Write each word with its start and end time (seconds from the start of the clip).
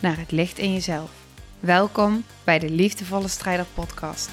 naar 0.00 0.18
het 0.18 0.30
licht 0.30 0.58
in 0.58 0.72
jezelf. 0.72 1.10
Welkom 1.60 2.24
bij 2.44 2.58
de 2.58 2.70
Liefdevolle 2.70 3.28
Strijder 3.28 3.66
Podcast. 3.74 4.30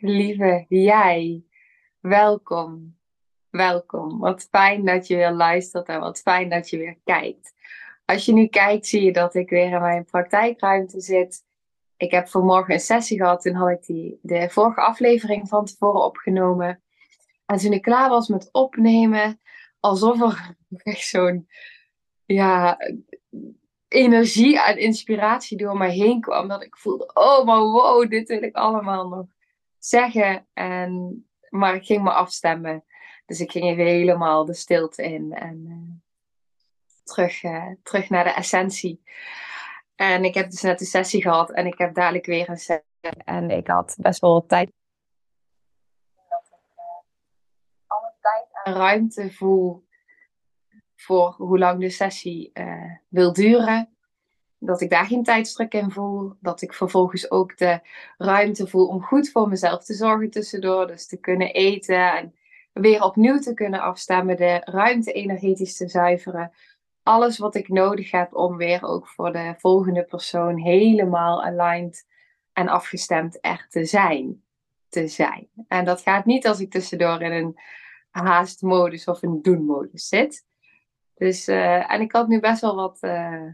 Lieve 0.00 0.64
jij, 0.68 1.44
welkom. 2.00 2.96
Welkom. 3.50 4.18
Wat 4.18 4.48
fijn 4.50 4.84
dat 4.84 5.06
je 5.06 5.16
weer 5.16 5.32
luistert 5.32 5.88
en 5.88 6.00
wat 6.00 6.20
fijn 6.20 6.48
dat 6.48 6.70
je 6.70 6.76
weer 6.76 6.98
kijkt. 7.04 7.54
Als 8.04 8.24
je 8.24 8.32
nu 8.32 8.46
kijkt, 8.46 8.86
zie 8.86 9.02
je 9.02 9.12
dat 9.12 9.34
ik 9.34 9.50
weer 9.50 9.72
in 9.72 9.80
mijn 9.80 10.04
praktijkruimte 10.04 11.00
zit. 11.00 11.44
Ik 11.98 12.10
heb 12.10 12.28
vanmorgen 12.28 12.74
een 12.74 12.80
sessie 12.80 13.18
gehad. 13.18 13.42
Toen 13.42 13.54
had 13.54 13.70
ik 13.70 13.86
die, 13.86 14.18
de 14.22 14.50
vorige 14.50 14.80
aflevering 14.80 15.48
van 15.48 15.64
tevoren 15.64 16.04
opgenomen. 16.04 16.82
En 17.46 17.58
toen 17.58 17.72
ik 17.72 17.82
klaar 17.82 18.08
was 18.08 18.28
met 18.28 18.48
opnemen, 18.52 19.40
alsof 19.80 20.20
er 20.20 20.56
echt 20.92 21.06
zo'n 21.06 21.48
ja, 22.24 22.78
energie 23.88 24.62
en 24.62 24.78
inspiratie 24.78 25.56
door 25.56 25.76
mij 25.76 25.92
heen 25.92 26.20
kwam. 26.20 26.48
Dat 26.48 26.62
ik 26.62 26.76
voelde, 26.76 27.10
oh 27.14 27.44
maar 27.44 27.60
wow, 27.60 28.10
dit 28.10 28.28
wil 28.28 28.42
ik 28.42 28.56
allemaal 28.56 29.08
nog 29.08 29.26
zeggen. 29.78 30.46
En, 30.52 31.26
maar 31.48 31.74
ik 31.74 31.84
ging 31.84 32.02
me 32.02 32.10
afstemmen. 32.10 32.84
Dus 33.26 33.40
ik 33.40 33.50
ging 33.50 33.64
even 33.64 33.86
helemaal 33.86 34.44
de 34.44 34.54
stilte 34.54 35.02
in. 35.02 35.32
En 35.32 35.64
uh, 35.66 35.96
terug, 37.04 37.42
uh, 37.42 37.66
terug 37.82 38.10
naar 38.10 38.24
de 38.24 38.30
essentie. 38.30 39.02
En 39.98 40.24
ik 40.24 40.34
heb 40.34 40.50
dus 40.50 40.60
net 40.60 40.80
een 40.80 40.86
sessie 40.86 41.22
gehad 41.22 41.50
en 41.50 41.66
ik 41.66 41.78
heb 41.78 41.94
dadelijk 41.94 42.26
weer 42.26 42.48
een 42.48 42.58
sessie. 42.58 42.86
En 43.24 43.50
ik 43.50 43.66
had 43.66 43.96
best 44.00 44.20
wel 44.20 44.46
tijd. 44.46 44.72
Dat 46.28 46.46
ik 46.50 46.58
alle 47.86 48.12
tijd 48.20 48.76
ruimte 48.76 49.32
voel 49.32 49.86
voor 50.96 51.34
hoe 51.38 51.58
lang 51.58 51.80
de 51.80 51.90
sessie 51.90 52.50
uh, 52.54 52.92
wil 53.08 53.32
duren. 53.32 53.96
Dat 54.58 54.80
ik 54.80 54.90
daar 54.90 55.06
geen 55.06 55.22
tijdstruk 55.22 55.74
in 55.74 55.90
voel. 55.90 56.34
Dat 56.40 56.62
ik 56.62 56.74
vervolgens 56.74 57.30
ook 57.30 57.56
de 57.56 57.80
ruimte 58.18 58.66
voel 58.66 58.86
om 58.86 59.02
goed 59.02 59.30
voor 59.30 59.48
mezelf 59.48 59.84
te 59.84 59.94
zorgen 59.94 60.30
tussendoor. 60.30 60.86
Dus 60.86 61.06
te 61.06 61.16
kunnen 61.16 61.52
eten 61.52 62.16
en 62.16 62.34
weer 62.72 63.02
opnieuw 63.02 63.38
te 63.38 63.54
kunnen 63.54 63.80
afstemmen. 63.80 64.36
De 64.36 64.60
ruimte 64.64 65.12
energetisch 65.12 65.76
te 65.76 65.88
zuiveren 65.88 66.52
alles 67.08 67.38
wat 67.38 67.54
ik 67.54 67.68
nodig 67.68 68.10
heb 68.10 68.34
om 68.34 68.56
weer 68.56 68.82
ook 68.82 69.08
voor 69.08 69.32
de 69.32 69.54
volgende 69.58 70.04
persoon 70.04 70.56
helemaal 70.56 71.44
aligned 71.44 72.06
en 72.52 72.68
afgestemd 72.68 73.40
echt 73.40 73.70
te 73.70 73.84
zijn. 73.84 74.42
Te 74.88 75.08
zijn. 75.08 75.48
En 75.68 75.84
dat 75.84 76.00
gaat 76.00 76.24
niet 76.24 76.46
als 76.46 76.60
ik 76.60 76.70
tussendoor 76.70 77.22
in 77.22 77.32
een 77.32 77.58
haastmodus 78.10 79.04
of 79.04 79.22
een 79.22 79.42
doenmodus 79.42 80.08
zit. 80.08 80.46
Dus, 81.14 81.48
uh, 81.48 81.92
en 81.92 82.00
ik 82.00 82.12
had 82.12 82.28
nu 82.28 82.40
best 82.40 82.60
wel 82.60 82.74
wat, 82.74 82.98
uh, 83.00 83.46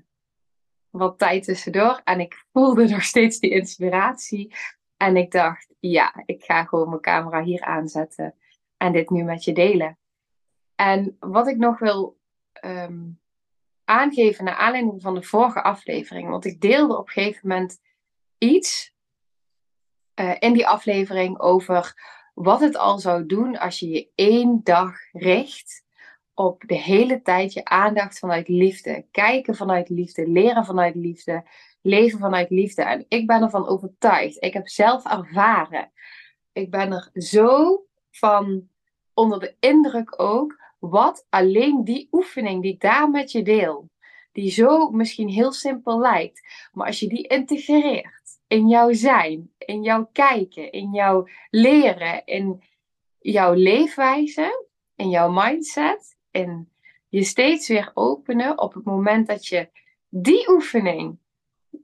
wat 0.91 1.19
tijd 1.19 1.45
tussendoor. 1.45 2.01
En 2.05 2.21
ik 2.21 2.45
voelde 2.53 2.89
nog 2.95 3.03
steeds 3.03 3.39
die 3.39 3.51
inspiratie. 3.51 4.55
En 4.97 5.17
ik 5.17 5.31
dacht, 5.31 5.75
ja, 5.81 6.23
ik 6.27 6.45
ga 6.45 6.65
gewoon 6.65 6.89
mijn 6.89 7.01
camera 7.01 7.43
hier 7.43 7.63
aanzetten. 7.63 8.35
En 8.77 8.93
dit 8.93 9.11
nu 9.11 9.23
met 9.23 9.45
je 9.45 9.53
delen. 9.53 9.99
En 10.75 11.17
wat 11.19 11.49
ik 11.49 11.57
nog 11.57 11.79
wil 11.79 12.19
um, 12.65 13.23
aangeven 13.85 14.45
naar 14.45 14.55
aanleiding 14.55 15.03
van 15.03 15.15
de 15.15 15.23
vorige 15.23 15.63
aflevering. 15.63 16.29
Want 16.29 16.45
ik 16.45 16.61
deelde 16.61 16.99
op 16.99 17.07
een 17.07 17.13
gegeven 17.13 17.49
moment 17.49 17.81
iets 18.39 18.93
uh, 20.21 20.35
in 20.39 20.53
die 20.53 20.67
aflevering 20.67 21.41
over 21.41 21.95
wat 22.35 22.61
het 22.61 22.77
al 22.77 22.99
zou 22.99 23.27
doen 23.27 23.59
als 23.59 23.79
je 23.79 23.89
je 23.89 24.09
één 24.15 24.61
dag 24.63 24.95
richt 25.13 25.85
op 26.35 26.63
de 26.67 26.79
hele 26.79 27.23
tijd 27.23 27.53
je 27.53 27.65
aandacht 27.65 28.19
vanuit 28.19 28.49
liefde. 28.49 29.07
Kijken 29.11 29.55
vanuit 29.55 29.89
liefde, 29.89 30.29
leren 30.29 30.65
vanuit 30.65 30.95
liefde, 30.95 31.45
leven 31.81 32.19
vanuit 32.19 32.51
liefde. 32.51 32.83
En 32.83 33.05
ik 33.09 33.27
ben 33.27 33.43
ervan 33.43 33.69
overtuigd. 33.69 34.43
Ik 34.45 34.53
heb 34.53 34.69
zelf 34.69 35.05
ervaren. 35.05 35.93
Ik 36.53 36.71
ben 36.71 36.93
er 36.93 37.11
zo 37.13 37.85
van 38.11 38.69
onder 39.15 39.41
de 39.41 39.57
indruk 39.61 40.21
ook 40.21 40.64
wat 40.89 41.27
alleen 41.29 41.85
die 41.85 42.09
oefening 42.11 42.63
die 42.63 42.73
ik 42.73 42.81
daar 42.81 43.11
met 43.11 43.33
je 43.33 43.43
deel, 43.43 43.91
die 44.33 44.51
zo 44.51 44.91
misschien 44.91 45.29
heel 45.29 45.53
simpel 45.53 46.01
lijkt, 46.01 46.69
maar 46.73 46.87
als 46.87 47.01
je 47.01 47.09
die 47.09 47.27
integreert 47.27 48.39
in 48.47 48.69
jouw 48.69 48.93
zijn, 48.93 49.53
in 49.59 49.83
jouw 49.83 50.09
kijken, 50.13 50.73
in 50.73 50.93
jouw 50.93 51.29
leren, 51.51 52.25
in 52.25 52.63
jouw 53.19 53.53
leefwijze, 53.53 54.67
in 54.97 55.09
jouw 55.09 55.31
mindset, 55.31 56.17
in 56.31 56.73
je 57.09 57.25
steeds 57.25 57.69
weer 57.69 57.91
openen 57.95 58.59
op 58.59 58.75
het 58.75 58.85
moment 58.85 59.27
dat 59.27 59.47
je 59.47 59.69
die 60.09 60.49
oefening 60.51 61.19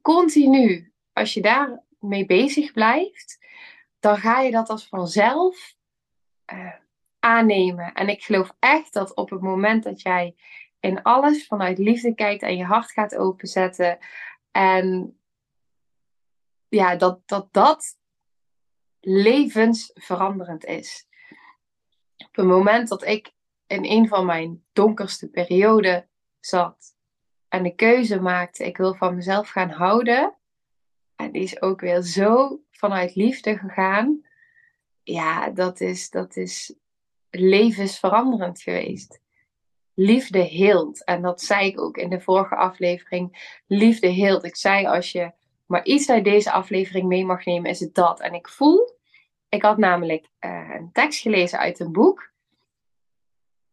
continu, 0.03 0.93
als 1.12 1.34
je 1.34 1.41
daar 1.41 1.83
mee 1.99 2.27
bezig 2.27 2.72
blijft, 2.72 3.39
dan 4.00 4.16
ga 4.16 4.41
je 4.41 4.50
dat 4.50 4.69
als 4.69 4.89
vanzelf 4.89 5.75
uh, 6.53 6.72
aannemen. 7.31 7.93
En 7.93 8.09
ik 8.09 8.23
geloof 8.23 8.53
echt 8.59 8.93
dat 8.93 9.15
op 9.15 9.31
het 9.31 9.41
moment 9.41 9.83
dat 9.83 10.03
jij 10.03 10.35
in 10.81 11.03
alles 11.03 11.47
vanuit 11.47 11.79
liefde 11.79 12.15
kijkt 12.15 12.43
en 12.43 12.57
je 12.57 12.65
hart 12.65 12.91
gaat 12.91 13.17
openzetten. 13.17 13.99
En 14.51 15.19
ja, 16.69 16.97
dat 16.97 17.21
dat, 17.27 17.53
dat 17.53 17.99
levensveranderend 19.01 20.65
is. 20.65 21.07
Op 22.17 22.37
het 22.37 22.47
moment 22.47 22.89
dat 22.89 23.07
ik 23.07 23.33
in 23.67 23.85
een 23.85 24.09
van 24.09 24.27
mijn 24.27 24.65
donkerste 24.73 25.29
perioden 25.29 26.09
zat 26.41 26.99
en 27.49 27.63
de 27.63 27.75
keuze 27.75 28.21
maakte, 28.21 28.65
ik 28.65 28.77
wil 28.77 28.95
van 28.95 29.15
mezelf 29.15 29.49
gaan 29.49 29.71
houden. 29.71 30.35
En 31.17 31.33
die 31.33 31.43
is 31.43 31.63
ook 31.63 31.81
weer 31.81 32.03
zo 32.03 32.61
vanuit 32.71 33.15
liefde 33.15 33.59
gegaan. 33.59 34.27
Ja, 35.03 35.51
dat 35.51 35.81
is, 35.81 36.11
dat 36.11 36.37
is 36.37 36.75
levensveranderend 37.31 38.63
geweest. 38.63 39.21
Liefde 39.95 40.39
heelt. 40.39 41.05
En 41.05 41.23
dat 41.23 41.43
zei 41.43 41.67
ik 41.67 41.81
ook 41.81 41.97
in 41.97 42.09
de 42.09 42.21
vorige 42.21 42.57
aflevering. 42.57 43.57
Liefde 43.67 44.07
heelt. 44.07 44.45
Ik 44.45 44.57
zei 44.57 44.87
als 44.87 45.13
je 45.13 45.33
maar 45.67 45.85
iets 45.85 46.11
uit 46.11 46.25
deze 46.25 46.53
aflevering 46.53 47.07
mee 47.07 47.25
mag 47.25 47.45
nemen, 47.45 47.71
is 47.71 47.81
het 47.81 47.95
dat. 47.95 48.21
En 48.21 48.35
ik 48.35 48.49
voel, 48.49 48.99
ik 49.49 49.63
had 49.63 49.79
namelijk 49.79 50.27
uh, 50.41 50.75
een 50.75 50.93
tekst 50.93 51.21
gelezen 51.21 51.59
uit 51.59 51.81
een 51.81 51.93
boek. 51.93 52.31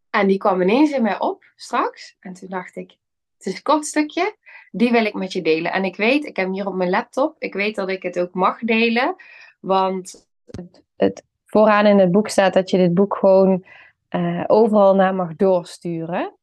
En 0.09 0.27
die 0.27 0.37
kwam 0.37 0.61
ineens 0.61 0.91
in 0.91 1.01
mij 1.01 1.19
op 1.19 1.43
straks. 1.55 2.15
En 2.19 2.33
toen 2.33 2.49
dacht 2.49 2.75
ik, 2.75 2.97
het 3.37 3.45
is 3.45 3.55
een 3.55 3.61
kort 3.61 3.85
stukje, 3.85 4.35
die 4.71 4.91
wil 4.91 5.05
ik 5.05 5.13
met 5.13 5.33
je 5.33 5.41
delen. 5.41 5.71
En 5.71 5.83
ik 5.83 5.95
weet, 5.95 6.25
ik 6.25 6.35
heb 6.35 6.45
hem 6.45 6.53
hier 6.53 6.67
op 6.67 6.75
mijn 6.75 6.89
laptop, 6.89 7.35
ik 7.39 7.53
weet 7.53 7.75
dat 7.75 7.89
ik 7.89 8.03
het 8.03 8.19
ook 8.19 8.33
mag 8.33 8.59
delen. 8.59 9.15
Want 9.59 10.27
het, 10.45 10.83
het 10.95 11.23
vooraan 11.47 11.85
in 11.85 11.99
het 11.99 12.11
boek 12.11 12.27
staat 12.27 12.53
dat 12.53 12.69
je 12.69 12.77
dit 12.77 12.93
boek 12.93 13.15
gewoon 13.15 13.65
uh, 14.09 14.43
overal 14.47 14.95
naar 14.95 15.15
mag 15.15 15.35
doorsturen. 15.35 16.35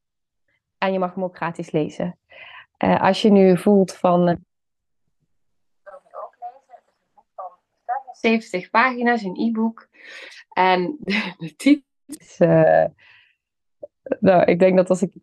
En 0.77 0.93
je 0.93 0.99
mag 0.99 1.13
hem 1.13 1.23
ook 1.23 1.35
gratis 1.35 1.71
lezen. 1.71 2.19
Uh, 2.77 3.01
als 3.01 3.21
je 3.21 3.31
nu 3.31 3.57
voelt 3.57 3.93
van. 3.93 4.19
Uh, 4.19 4.35
wil 5.83 5.99
je 6.03 6.17
ook 6.23 6.35
lezen? 6.39 6.73
Het 6.75 6.83
is 6.85 6.97
een 6.97 7.13
boek 7.13 7.25
van 7.35 8.15
70 8.15 8.69
pagina's, 8.69 9.21
een 9.21 9.39
e-book. 9.39 9.87
En 10.49 10.97
de, 11.37 11.53
titel 11.55 11.83
is. 12.05 12.37
nou, 14.19 14.43
ik 14.45 14.59
denk 14.59 14.77
dat 14.77 14.89
als 14.89 15.01
ik. 15.01 15.13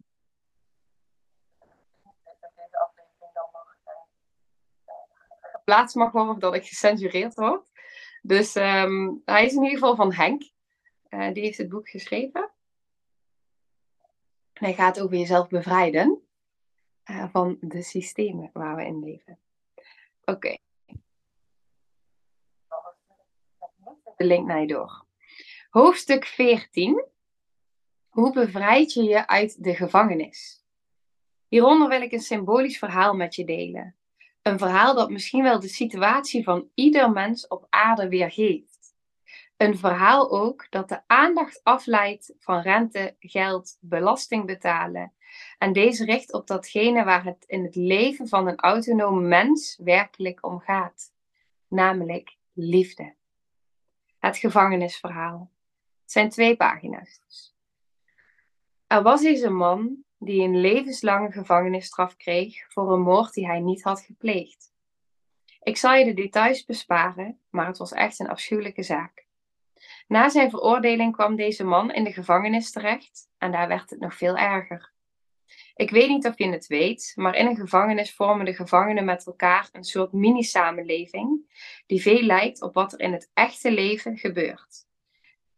Geplaatst 5.52 5.96
mag 5.96 6.12
worden 6.12 6.38
dat 6.38 6.54
ik 6.54 6.66
gecensureerd 6.66 7.34
word. 7.34 7.71
Dus 8.24 8.54
um, 8.54 9.22
hij 9.24 9.44
is 9.44 9.52
in 9.52 9.62
ieder 9.62 9.78
geval 9.78 9.96
van 9.96 10.12
Henk. 10.12 10.50
Uh, 11.10 11.32
die 11.32 11.42
heeft 11.42 11.58
het 11.58 11.68
boek 11.68 11.88
geschreven. 11.88 12.50
En 14.52 14.64
hij 14.64 14.74
gaat 14.74 15.00
over 15.00 15.16
jezelf 15.16 15.48
bevrijden 15.48 16.22
uh, 17.10 17.28
van 17.32 17.56
de 17.60 17.82
systemen 17.82 18.50
waar 18.52 18.76
we 18.76 18.84
in 18.84 19.04
leven. 19.04 19.38
Oké. 20.24 20.56
De 24.16 24.24
link 24.24 24.46
naar 24.46 24.60
je 24.60 24.66
door. 24.66 25.04
Hoofdstuk 25.70 26.24
14. 26.24 27.04
Hoe 28.08 28.32
bevrijd 28.32 28.92
je 28.92 29.02
je 29.02 29.26
uit 29.26 29.64
de 29.64 29.74
gevangenis? 29.74 30.64
Hieronder 31.48 31.88
wil 31.88 32.02
ik 32.02 32.12
een 32.12 32.20
symbolisch 32.20 32.78
verhaal 32.78 33.14
met 33.14 33.34
je 33.34 33.44
delen. 33.44 33.96
Een 34.42 34.58
verhaal 34.58 34.94
dat 34.94 35.10
misschien 35.10 35.42
wel 35.42 35.60
de 35.60 35.68
situatie 35.68 36.44
van 36.44 36.68
ieder 36.74 37.10
mens 37.10 37.46
op 37.46 37.66
aarde 37.68 38.08
weergeeft. 38.08 38.94
Een 39.56 39.78
verhaal 39.78 40.30
ook 40.30 40.66
dat 40.70 40.88
de 40.88 41.00
aandacht 41.06 41.60
afleidt 41.62 42.34
van 42.38 42.60
rente, 42.60 43.16
geld, 43.18 43.78
belasting 43.80 44.46
betalen. 44.46 45.12
En 45.58 45.72
deze 45.72 46.04
richt 46.04 46.32
op 46.32 46.46
datgene 46.46 47.04
waar 47.04 47.24
het 47.24 47.44
in 47.46 47.64
het 47.64 47.74
leven 47.74 48.28
van 48.28 48.46
een 48.46 48.58
autonome 48.58 49.28
mens 49.28 49.78
werkelijk 49.82 50.46
om 50.46 50.60
gaat. 50.60 51.12
Namelijk 51.68 52.36
liefde. 52.52 53.14
Het 54.18 54.36
gevangenisverhaal. 54.36 55.50
Het 56.02 56.12
zijn 56.12 56.28
twee 56.28 56.56
pagina's. 56.56 57.54
Er 58.86 59.02
was 59.02 59.22
eens 59.22 59.40
een 59.40 59.56
man 59.56 60.04
die 60.24 60.42
een 60.42 60.60
levenslange 60.60 61.32
gevangenisstraf 61.32 62.16
kreeg 62.16 62.64
voor 62.68 62.92
een 62.92 63.00
moord 63.00 63.32
die 63.32 63.46
hij 63.46 63.60
niet 63.60 63.82
had 63.82 64.00
gepleegd. 64.00 64.72
Ik 65.62 65.76
zal 65.76 65.94
je 65.94 66.04
de 66.04 66.14
details 66.14 66.64
besparen, 66.64 67.38
maar 67.50 67.66
het 67.66 67.78
was 67.78 67.92
echt 67.92 68.18
een 68.18 68.28
afschuwelijke 68.28 68.82
zaak. 68.82 69.26
Na 70.06 70.28
zijn 70.28 70.50
veroordeling 70.50 71.12
kwam 71.12 71.36
deze 71.36 71.64
man 71.64 71.92
in 71.92 72.04
de 72.04 72.12
gevangenis 72.12 72.70
terecht 72.70 73.30
en 73.38 73.52
daar 73.52 73.68
werd 73.68 73.90
het 73.90 74.00
nog 74.00 74.14
veel 74.14 74.36
erger. 74.36 74.92
Ik 75.74 75.90
weet 75.90 76.08
niet 76.08 76.26
of 76.26 76.38
je 76.38 76.48
het 76.48 76.66
weet, 76.66 77.12
maar 77.16 77.34
in 77.34 77.46
een 77.46 77.56
gevangenis 77.56 78.14
vormen 78.14 78.44
de 78.44 78.54
gevangenen 78.54 79.04
met 79.04 79.26
elkaar 79.26 79.68
een 79.72 79.84
soort 79.84 80.12
mini-samenleving 80.12 81.52
die 81.86 82.02
veel 82.02 82.22
lijkt 82.22 82.62
op 82.62 82.74
wat 82.74 82.92
er 82.92 83.00
in 83.00 83.12
het 83.12 83.30
echte 83.34 83.70
leven 83.70 84.16
gebeurt. 84.16 84.86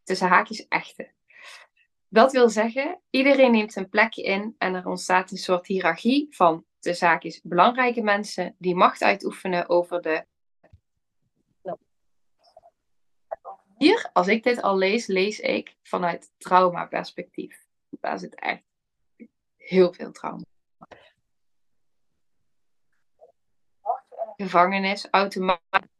Tussen 0.02 0.28
haakjes 0.28 0.69
echte. 0.69 1.10
Dat 2.14 2.32
wil 2.32 2.49
zeggen, 2.49 3.00
iedereen 3.11 3.50
neemt 3.50 3.72
zijn 3.72 3.88
plekje 3.88 4.22
in 4.22 4.55
en 4.58 4.75
er 4.75 4.87
ontstaat 4.87 5.31
een 5.31 5.37
soort 5.37 5.66
hiërarchie 5.66 6.26
van 6.31 6.64
de 6.78 6.94
zaakjes 6.94 7.40
belangrijke 7.43 8.02
mensen 8.02 8.55
die 8.58 8.75
macht 8.75 9.02
uitoefenen 9.02 9.69
over 9.69 10.02
de. 10.02 10.26
Hier, 13.76 14.11
als 14.12 14.26
ik 14.26 14.43
dit 14.43 14.62
al 14.62 14.76
lees, 14.76 15.06
lees 15.06 15.40
ik 15.40 15.76
vanuit 15.82 16.32
trauma-perspectief. 16.37 17.66
Daar 17.88 18.19
zit 18.19 18.34
echt 18.34 18.64
heel 19.56 19.93
veel 19.93 20.12
trauma. 20.12 20.44
Gevangenis 24.37 25.08
automatisch. 25.10 25.90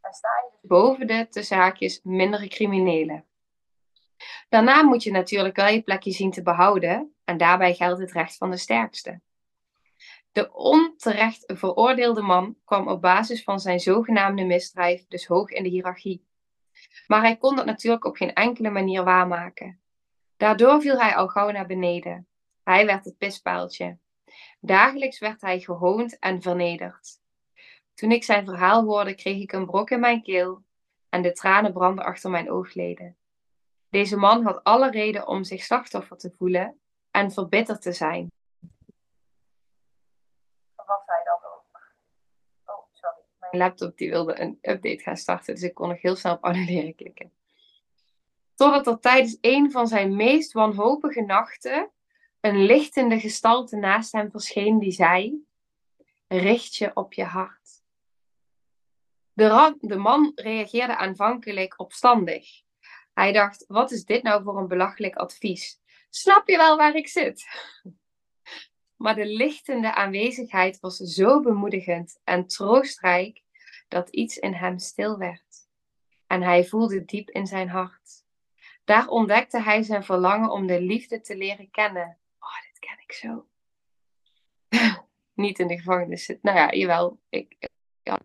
Dus 0.00 0.20
boven 0.62 1.06
de, 1.06 1.26
de 1.30 1.42
zaakjes 1.42 2.00
mindere 2.02 2.48
criminelen. 2.48 3.24
Daarna 4.48 4.82
moet 4.82 5.02
je 5.02 5.10
natuurlijk 5.10 5.56
wel 5.56 5.68
je 5.68 5.82
plekje 5.82 6.10
zien 6.10 6.30
te 6.30 6.42
behouden 6.42 7.14
en 7.24 7.36
daarbij 7.36 7.74
geldt 7.74 8.00
het 8.00 8.12
recht 8.12 8.36
van 8.36 8.50
de 8.50 8.56
sterkste. 8.56 9.20
De 10.32 10.52
onterecht 10.52 11.44
veroordeelde 11.46 12.22
man 12.22 12.56
kwam 12.64 12.88
op 12.88 13.00
basis 13.00 13.42
van 13.42 13.60
zijn 13.60 13.80
zogenaamde 13.80 14.44
misdrijf 14.44 15.06
dus 15.08 15.26
hoog 15.26 15.50
in 15.50 15.62
de 15.62 15.68
hiërarchie. 15.68 16.24
Maar 17.06 17.20
hij 17.20 17.36
kon 17.36 17.56
dat 17.56 17.66
natuurlijk 17.66 18.04
op 18.04 18.16
geen 18.16 18.34
enkele 18.34 18.70
manier 18.70 19.04
waarmaken. 19.04 19.80
Daardoor 20.36 20.80
viel 20.80 21.00
hij 21.00 21.16
al 21.16 21.28
gauw 21.28 21.50
naar 21.50 21.66
beneden. 21.66 22.26
Hij 22.64 22.86
werd 22.86 23.04
het 23.04 23.18
pispaaltje. 23.18 23.98
Dagelijks 24.60 25.18
werd 25.18 25.40
hij 25.40 25.60
gehoond 25.60 26.18
en 26.18 26.42
vernederd. 26.42 27.20
Toen 27.94 28.12
ik 28.12 28.24
zijn 28.24 28.44
verhaal 28.44 28.84
hoorde, 28.84 29.14
kreeg 29.14 29.42
ik 29.42 29.52
een 29.52 29.66
brok 29.66 29.90
in 29.90 30.00
mijn 30.00 30.22
keel 30.22 30.62
en 31.08 31.22
de 31.22 31.32
tranen 31.32 31.72
brandden 31.72 32.04
achter 32.04 32.30
mijn 32.30 32.50
oogleden. 32.50 33.16
Deze 33.90 34.16
man 34.16 34.44
had 34.44 34.64
alle 34.64 34.90
reden 34.90 35.26
om 35.26 35.44
zich 35.44 35.62
slachtoffer 35.62 36.16
te 36.16 36.32
voelen 36.36 36.80
en 37.10 37.32
verbitterd 37.32 37.82
te 37.82 37.92
zijn. 37.92 38.32
Was 40.74 41.02
hij 41.06 41.24
dan 41.24 41.50
ook? 41.50 41.92
Oh, 42.64 42.84
sorry. 42.92 43.22
Mijn 43.38 43.62
laptop 43.62 43.96
die 43.96 44.10
wilde 44.10 44.40
een 44.40 44.58
update 44.60 45.02
gaan 45.02 45.16
starten, 45.16 45.54
dus 45.54 45.62
ik 45.62 45.74
kon 45.74 45.88
nog 45.88 46.00
heel 46.00 46.16
snel 46.16 46.34
op 46.34 46.44
annuleren 46.44 46.94
klikken. 46.94 47.32
Totdat 48.54 48.86
er 48.86 49.00
tijdens 49.00 49.38
een 49.40 49.70
van 49.70 49.86
zijn 49.86 50.16
meest 50.16 50.52
wanhopige 50.52 51.20
nachten 51.20 51.90
een 52.40 52.64
lichtende 52.64 53.20
gestalte 53.20 53.76
naast 53.76 54.12
hem 54.12 54.30
verscheen 54.30 54.78
die 54.78 54.92
zei: 54.92 55.44
Richt 56.28 56.74
je 56.74 56.90
op 56.94 57.12
je 57.12 57.24
hart. 57.24 57.82
De, 59.32 59.76
de 59.80 59.96
man 59.96 60.32
reageerde 60.34 60.96
aanvankelijk 60.96 61.80
opstandig. 61.80 62.62
Hij 63.20 63.32
dacht: 63.32 63.64
Wat 63.68 63.90
is 63.90 64.04
dit 64.04 64.22
nou 64.22 64.42
voor 64.42 64.58
een 64.58 64.68
belachelijk 64.68 65.16
advies? 65.16 65.80
Snap 66.10 66.48
je 66.48 66.56
wel 66.56 66.76
waar 66.76 66.94
ik 66.94 67.08
zit? 67.08 67.44
Maar 68.96 69.14
de 69.14 69.26
lichtende 69.26 69.94
aanwezigheid 69.94 70.80
was 70.80 70.96
zo 70.96 71.40
bemoedigend 71.40 72.20
en 72.24 72.46
troostrijk 72.46 73.42
dat 73.88 74.08
iets 74.08 74.36
in 74.36 74.52
hem 74.52 74.78
stil 74.78 75.18
werd. 75.18 75.68
En 76.26 76.42
hij 76.42 76.64
voelde 76.64 77.04
diep 77.04 77.30
in 77.30 77.46
zijn 77.46 77.68
hart. 77.68 78.24
Daar 78.84 79.08
ontdekte 79.08 79.60
hij 79.60 79.82
zijn 79.82 80.04
verlangen 80.04 80.50
om 80.50 80.66
de 80.66 80.80
liefde 80.80 81.20
te 81.20 81.36
leren 81.36 81.70
kennen. 81.70 82.18
Oh, 82.38 82.60
dit 82.62 82.78
ken 82.78 82.98
ik 83.02 83.12
zo. 83.12 83.46
Niet 85.44 85.58
in 85.58 85.66
de 85.66 85.76
gevangenis. 85.76 86.34
Nou 86.42 86.56
ja, 86.56 86.72
jawel. 86.72 87.20
Ik, 87.28 87.68
ja, 88.02 88.20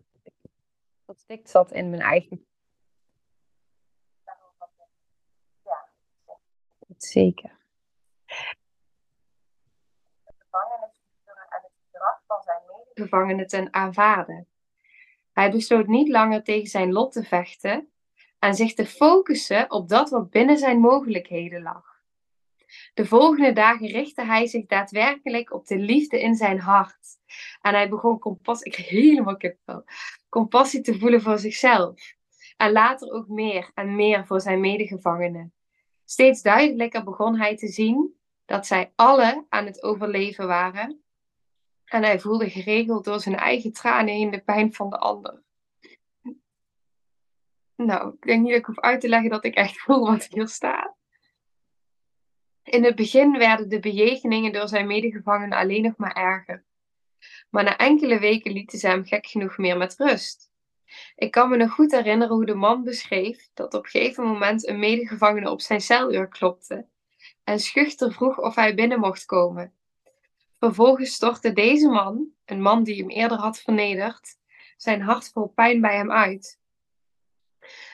dat 1.04 1.18
stikt 1.18 1.50
zat 1.50 1.72
in 1.72 1.90
mijn 1.90 2.02
eigen. 2.02 2.46
Zeker. 6.96 7.54
en 10.50 11.62
het 11.62 11.72
gedrag 11.84 12.22
van 12.26 12.42
zijn 12.42 12.60
medegevangenen 12.76 13.46
ten 13.46 13.74
aanvaarden. 13.74 14.46
Hij 15.32 15.50
besloot 15.50 15.86
niet 15.86 16.08
langer 16.08 16.42
tegen 16.42 16.68
zijn 16.68 16.92
lot 16.92 17.12
te 17.12 17.24
vechten, 17.24 17.90
en 18.38 18.54
zich 18.54 18.74
te 18.74 18.86
focussen 18.86 19.70
op 19.70 19.88
dat 19.88 20.10
wat 20.10 20.30
binnen 20.30 20.58
zijn 20.58 20.80
mogelijkheden 20.80 21.62
lag. 21.62 21.94
De 22.94 23.06
volgende 23.06 23.52
dagen 23.52 23.86
richtte 23.86 24.24
hij 24.24 24.46
zich 24.46 24.66
daadwerkelijk 24.66 25.52
op 25.52 25.66
de 25.66 25.78
liefde 25.78 26.20
in 26.20 26.34
zijn 26.34 26.60
hart. 26.60 27.18
En 27.60 27.74
hij 27.74 27.88
begon 27.88 28.18
compassie, 28.18 28.72
ik 28.72 28.76
helemaal 28.76 29.36
compassie 30.28 30.80
te 30.80 30.98
voelen 30.98 31.22
voor 31.22 31.38
zichzelf. 31.38 32.14
En 32.56 32.72
later 32.72 33.12
ook 33.12 33.28
meer 33.28 33.70
en 33.74 33.96
meer 33.96 34.26
voor 34.26 34.40
zijn 34.40 34.60
medegevangenen. 34.60 35.52
Steeds 36.08 36.42
duidelijker 36.42 37.04
begon 37.04 37.38
hij 37.38 37.56
te 37.56 37.68
zien 37.68 38.16
dat 38.44 38.66
zij 38.66 38.92
alle 38.94 39.46
aan 39.48 39.66
het 39.66 39.82
overleven 39.82 40.46
waren. 40.46 41.02
En 41.84 42.02
hij 42.02 42.20
voelde 42.20 42.50
geregeld 42.50 43.04
door 43.04 43.20
zijn 43.20 43.36
eigen 43.36 43.72
tranen 43.72 44.14
heen 44.14 44.30
de 44.30 44.40
pijn 44.40 44.74
van 44.74 44.90
de 44.90 44.98
ander. 44.98 45.42
Nou, 47.76 48.14
ik 48.14 48.22
denk 48.22 48.42
niet 48.42 48.50
dat 48.50 48.58
ik 48.58 48.66
hoef 48.66 48.80
uit 48.80 49.00
te 49.00 49.08
leggen 49.08 49.30
dat 49.30 49.44
ik 49.44 49.54
echt 49.54 49.80
voel 49.80 50.06
wat 50.06 50.24
hier 50.24 50.48
staat. 50.48 50.94
In 52.62 52.84
het 52.84 52.96
begin 52.96 53.38
werden 53.38 53.68
de 53.68 53.80
bejegeningen 53.80 54.52
door 54.52 54.68
zijn 54.68 54.86
medegevangenen 54.86 55.58
alleen 55.58 55.82
nog 55.82 55.96
maar 55.96 56.16
erger. 56.16 56.64
Maar 57.50 57.64
na 57.64 57.76
enkele 57.76 58.18
weken 58.18 58.52
lieten 58.52 58.78
ze 58.78 58.88
hem 58.88 59.04
gek 59.04 59.26
genoeg 59.26 59.58
meer 59.58 59.76
met 59.76 59.96
rust. 59.96 60.45
Ik 61.16 61.30
kan 61.30 61.48
me 61.48 61.56
nog 61.56 61.72
goed 61.72 61.90
herinneren 61.90 62.34
hoe 62.34 62.46
de 62.46 62.54
man 62.54 62.84
beschreef 62.84 63.48
dat 63.54 63.74
op 63.74 63.84
een 63.84 63.90
gegeven 63.90 64.24
moment 64.24 64.68
een 64.68 64.78
medegevangene 64.78 65.50
op 65.50 65.60
zijn 65.60 65.80
celuur 65.80 66.28
klopte 66.28 66.86
en 67.44 67.60
schuchter 67.60 68.12
vroeg 68.12 68.38
of 68.38 68.54
hij 68.54 68.74
binnen 68.74 69.00
mocht 69.00 69.24
komen. 69.24 69.74
Vervolgens 70.58 71.12
stortte 71.12 71.52
deze 71.52 71.88
man, 71.88 72.28
een 72.44 72.62
man 72.62 72.82
die 72.82 72.96
hem 72.96 73.10
eerder 73.10 73.38
had 73.38 73.58
vernederd, 73.58 74.36
zijn 74.76 75.00
hart 75.00 75.30
vol 75.32 75.46
pijn 75.46 75.80
bij 75.80 75.96
hem 75.96 76.12
uit. 76.12 76.60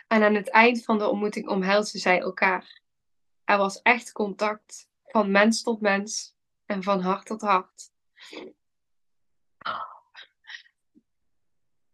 En 0.09 0.23
aan 0.23 0.35
het 0.35 0.51
eind 0.51 0.85
van 0.85 0.99
de 0.99 1.09
ontmoeting 1.09 1.49
omhelsden 1.49 2.01
zij 2.01 2.21
elkaar. 2.21 2.81
Er 3.45 3.59
was 3.59 3.83
echt 3.83 4.13
contact, 4.13 4.89
van 5.05 5.31
mens 5.31 5.63
tot 5.63 5.81
mens 5.81 6.37
en 6.67 6.83
van 6.83 7.01
hart 7.01 7.27
tot 7.27 7.41
hart. 7.41 7.91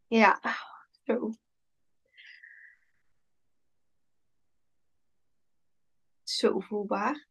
Ja, 0.07 0.41
zo. 1.09 1.33
Zo 6.23 6.61
voelbaar. 6.61 7.27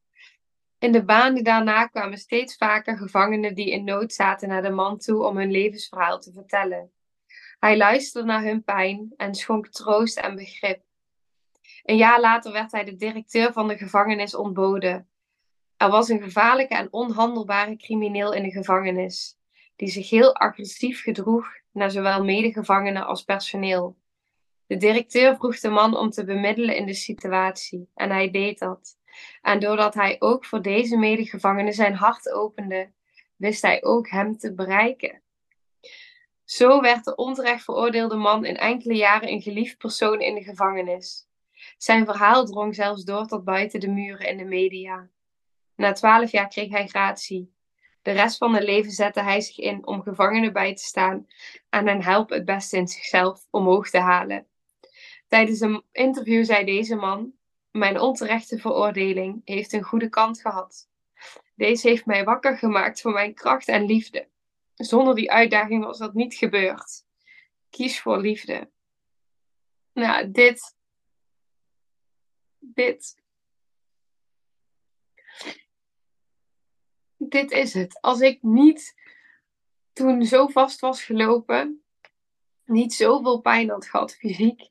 In 0.79 0.91
de 0.91 1.05
baan 1.05 1.35
daarna 1.35 1.87
kwamen 1.87 2.17
steeds 2.17 2.55
vaker 2.55 2.97
gevangenen 2.97 3.55
die 3.55 3.71
in 3.71 3.83
nood 3.83 4.13
zaten 4.13 4.49
naar 4.49 4.61
de 4.61 4.69
man 4.69 4.97
toe 4.97 5.25
om 5.25 5.37
hun 5.37 5.51
levensverhaal 5.51 6.19
te 6.19 6.31
vertellen. 6.31 6.91
Hij 7.59 7.77
luisterde 7.77 8.27
naar 8.27 8.43
hun 8.43 8.63
pijn 8.63 9.13
en 9.17 9.35
schonk 9.35 9.67
troost 9.67 10.17
en 10.17 10.35
begrip. 10.35 10.81
Een 11.83 11.97
jaar 11.97 12.19
later 12.19 12.51
werd 12.51 12.71
hij 12.71 12.83
de 12.83 12.95
directeur 12.95 13.53
van 13.53 13.67
de 13.67 13.77
gevangenis 13.77 14.35
ontboden. 14.35 15.09
Er 15.77 15.89
was 15.89 16.09
een 16.09 16.21
gevaarlijke 16.21 16.75
en 16.75 16.87
onhandelbare 16.91 17.75
crimineel 17.75 18.33
in 18.33 18.43
de 18.43 18.51
gevangenis, 18.51 19.36
die 19.77 19.89
zich 19.89 20.09
heel 20.09 20.35
agressief 20.35 21.01
gedroeg 21.01 21.47
naar 21.71 21.91
zowel 21.91 22.23
medegevangenen 22.23 23.05
als 23.05 23.23
personeel. 23.23 23.97
De 24.67 24.77
directeur 24.77 25.35
vroeg 25.35 25.59
de 25.59 25.69
man 25.69 25.97
om 25.97 26.09
te 26.09 26.25
bemiddelen 26.25 26.75
in 26.75 26.85
de 26.85 26.93
situatie 26.93 27.89
en 27.95 28.09
hij 28.09 28.31
deed 28.31 28.59
dat. 28.59 28.97
En 29.41 29.59
doordat 29.59 29.93
hij 29.93 30.15
ook 30.19 30.45
voor 30.45 30.61
deze 30.61 30.97
medegevangene 30.97 31.71
zijn 31.71 31.95
hart 31.95 32.31
opende, 32.31 32.91
wist 33.35 33.61
hij 33.61 33.83
ook 33.83 34.09
hem 34.09 34.37
te 34.37 34.53
bereiken. 34.53 35.21
Zo 36.43 36.81
werd 36.81 37.03
de 37.03 37.15
onterecht 37.15 37.63
veroordeelde 37.63 38.15
man 38.15 38.45
in 38.45 38.57
enkele 38.57 38.93
jaren 38.95 39.29
een 39.29 39.41
geliefd 39.41 39.77
persoon 39.77 40.19
in 40.19 40.35
de 40.35 40.43
gevangenis. 40.43 41.27
Zijn 41.77 42.05
verhaal 42.05 42.45
drong 42.45 42.75
zelfs 42.75 43.03
door 43.03 43.25
tot 43.25 43.43
buiten 43.43 43.79
de 43.79 43.89
muren 43.89 44.27
in 44.27 44.37
de 44.37 44.45
media. 44.45 45.09
Na 45.75 45.91
twaalf 45.91 46.31
jaar 46.31 46.47
kreeg 46.47 46.69
hij 46.69 46.87
gratie. 46.87 47.55
De 48.07 48.13
rest 48.13 48.37
van 48.37 48.53
het 48.53 48.63
leven 48.63 48.91
zette 48.91 49.21
hij 49.21 49.41
zich 49.41 49.57
in 49.57 49.87
om 49.87 50.01
gevangenen 50.01 50.53
bij 50.53 50.75
te 50.75 50.83
staan 50.83 51.27
en 51.69 51.87
hen 51.87 52.03
helpen 52.03 52.35
het 52.35 52.45
beste 52.45 52.77
in 52.77 52.87
zichzelf 52.87 53.47
omhoog 53.49 53.89
te 53.89 53.99
halen. 53.99 54.47
Tijdens 55.27 55.59
een 55.59 55.83
interview 55.91 56.45
zei 56.45 56.65
deze 56.65 56.95
man: 56.95 57.33
Mijn 57.71 57.99
onterechte 57.99 58.57
veroordeling 58.57 59.41
heeft 59.45 59.73
een 59.73 59.83
goede 59.83 60.09
kant 60.09 60.41
gehad. 60.41 60.89
Deze 61.55 61.87
heeft 61.87 62.05
mij 62.05 62.23
wakker 62.23 62.57
gemaakt 62.57 63.01
voor 63.01 63.11
mijn 63.11 63.33
kracht 63.33 63.67
en 63.67 63.85
liefde. 63.85 64.27
Zonder 64.75 65.15
die 65.15 65.31
uitdaging 65.31 65.83
was 65.83 65.97
dat 65.97 66.13
niet 66.13 66.35
gebeurd. 66.35 67.05
Kies 67.69 68.01
voor 68.01 68.19
liefde. 68.19 68.69
Nou, 69.93 70.31
dit. 70.31 70.75
Dit. 72.59 73.21
Dit 77.29 77.51
is 77.51 77.73
het. 77.73 78.01
Als 78.01 78.19
ik 78.19 78.43
niet 78.43 78.95
toen 79.93 80.25
zo 80.25 80.47
vast 80.47 80.79
was 80.79 81.03
gelopen, 81.03 81.83
niet 82.65 82.93
zoveel 82.93 83.41
pijn 83.41 83.69
had 83.69 83.85
gehad 83.85 84.15
fysiek, 84.15 84.69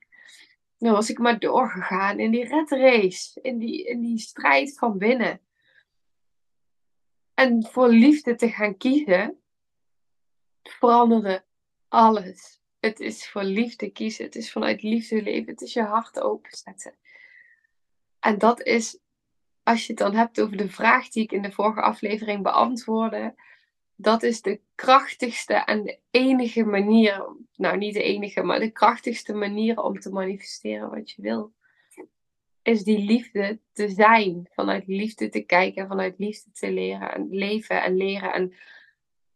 dan 0.78 0.92
was 0.92 1.10
ik 1.10 1.18
maar 1.18 1.38
doorgegaan 1.38 2.18
in 2.18 2.30
die 2.30 2.44
red 2.44 2.70
race, 2.70 3.40
in 3.40 3.58
die, 3.58 3.84
in 3.84 4.00
die 4.00 4.18
strijd 4.18 4.78
van 4.78 4.98
binnen. 4.98 5.40
En 7.34 7.64
voor 7.64 7.88
liefde 7.88 8.34
te 8.34 8.50
gaan 8.50 8.76
kiezen, 8.76 9.40
veranderde 10.62 11.44
alles. 11.88 12.60
Het 12.80 13.00
is 13.00 13.28
voor 13.28 13.42
liefde 13.42 13.90
kiezen. 13.90 14.24
Het 14.24 14.34
is 14.34 14.52
vanuit 14.52 14.82
liefde 14.82 15.22
leven. 15.22 15.52
Het 15.52 15.60
is 15.60 15.72
je 15.72 15.82
hart 15.82 16.20
openzetten. 16.20 16.94
En 18.20 18.38
dat 18.38 18.62
is, 18.62 18.98
als 19.66 19.86
je 19.86 19.92
het 19.92 19.98
dan 19.98 20.14
hebt 20.14 20.40
over 20.40 20.56
de 20.56 20.70
vraag 20.70 21.08
die 21.08 21.22
ik 21.22 21.32
in 21.32 21.42
de 21.42 21.52
vorige 21.52 21.80
aflevering 21.80 22.42
beantwoordde. 22.42 23.34
Dat 23.94 24.22
is 24.22 24.42
de 24.42 24.60
krachtigste 24.74 25.54
en 25.54 25.82
de 25.82 25.98
enige 26.10 26.64
manier, 26.64 27.36
nou 27.54 27.76
niet 27.76 27.94
de 27.94 28.02
enige, 28.02 28.42
maar 28.42 28.58
de 28.58 28.70
krachtigste 28.70 29.34
manier 29.34 29.82
om 29.82 30.00
te 30.00 30.10
manifesteren 30.10 30.90
wat 30.90 31.10
je 31.10 31.22
wil. 31.22 31.52
Is 32.62 32.82
die 32.82 32.98
liefde 32.98 33.60
te 33.72 33.88
zijn, 33.88 34.48
vanuit 34.52 34.86
liefde 34.86 35.28
te 35.28 35.40
kijken, 35.40 35.88
vanuit 35.88 36.18
liefde 36.18 36.50
te 36.50 36.70
leren 36.70 37.14
en 37.14 37.28
leven 37.30 37.82
en 37.82 37.96
leren. 37.96 38.32
En 38.32 38.54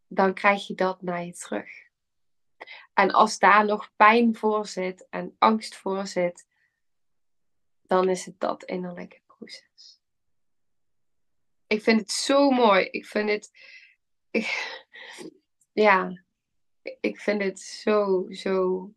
dan 0.08 0.34
krijg 0.34 0.66
je 0.66 0.74
dat 0.74 1.02
naar 1.02 1.24
je 1.24 1.32
terug. 1.32 1.68
En 2.94 3.10
als 3.10 3.38
daar 3.38 3.64
nog 3.64 3.92
pijn 3.96 4.36
voor 4.36 4.66
zit 4.66 5.06
en 5.08 5.36
angst 5.38 5.76
voor 5.76 6.06
zit, 6.06 6.46
dan 7.82 8.08
is 8.08 8.24
het 8.24 8.40
dat 8.40 8.64
innerlijke 8.64 9.20
proces. 9.26 9.99
Ik 11.70 11.82
vind 11.82 12.00
het 12.00 12.10
zo 12.10 12.50
mooi. 12.50 12.84
Ik 12.84 13.06
vind 13.06 13.30
het. 13.30 13.50
ja, 15.86 16.22
ik 17.00 17.20
vind 17.20 17.42
het 17.42 17.60
zo, 17.60 18.26
zo. 18.30 18.90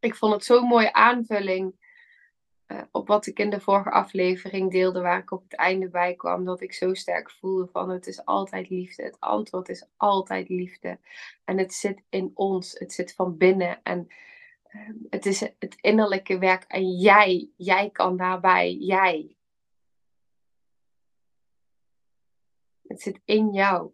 Ik 0.00 0.14
vond 0.14 0.32
het 0.32 0.44
zo'n 0.44 0.66
mooie 0.66 0.92
aanvulling 0.92 1.74
eh, 2.66 2.82
op 2.90 3.06
wat 3.06 3.26
ik 3.26 3.38
in 3.38 3.50
de 3.50 3.60
vorige 3.60 3.90
aflevering 3.90 4.70
deelde, 4.70 5.00
waar 5.00 5.18
ik 5.18 5.30
op 5.30 5.42
het 5.42 5.54
einde 5.54 5.88
bij 5.88 6.14
kwam, 6.14 6.44
dat 6.44 6.60
ik 6.60 6.72
zo 6.72 6.94
sterk 6.94 7.30
voelde 7.30 7.66
van 7.66 7.90
het 7.90 8.06
is 8.06 8.24
altijd 8.24 8.68
liefde. 8.68 9.02
Het 9.02 9.16
antwoord 9.20 9.68
is 9.68 9.86
altijd 9.96 10.48
liefde. 10.48 10.98
En 11.44 11.58
het 11.58 11.72
zit 11.72 12.02
in 12.08 12.30
ons, 12.34 12.78
het 12.78 12.92
zit 12.92 13.14
van 13.14 13.36
binnen. 13.36 13.82
En 13.82 14.08
het 15.10 15.26
is 15.26 15.40
het 15.40 15.76
innerlijke 15.80 16.38
werk. 16.38 16.64
En 16.68 16.90
jij, 16.90 17.50
jij 17.56 17.90
kan 17.90 18.16
daarbij, 18.16 18.72
jij. 18.72 19.36
Het 22.86 23.02
zit 23.02 23.20
in 23.24 23.52
jou. 23.52 23.90